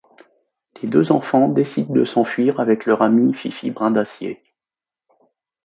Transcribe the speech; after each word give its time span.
Les 0.81 0.89
deux 0.89 1.11
enfants 1.11 1.47
décident 1.47 1.93
de 1.93 2.05
s'enfuir 2.05 2.59
avec 2.59 2.87
leur 2.87 3.03
amie 3.03 3.35
Fifi 3.35 3.69
Brindacier. 3.69 4.41